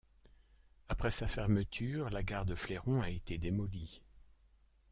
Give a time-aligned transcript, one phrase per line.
[0.89, 4.01] Après sa fermeture, la gare de Fleron a été démolie.